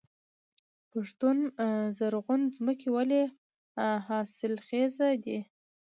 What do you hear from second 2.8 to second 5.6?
ولې حاصلخیزه دي؟